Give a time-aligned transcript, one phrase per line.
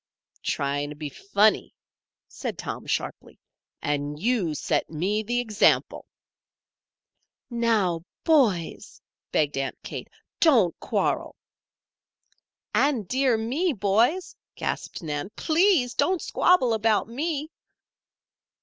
[0.41, 1.75] "Trying to be funny,"
[2.27, 3.39] said Tom, sharply.
[3.83, 6.07] "And you set me the example."
[7.51, 8.99] "Now, boys!"
[9.31, 10.07] begged Aunt Kate.
[10.39, 11.35] "Don't quarrel."
[12.73, 17.51] "And, dear me, boys," gasped Nan, "please don't squabble about me."